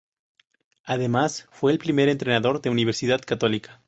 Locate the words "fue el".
1.51-1.77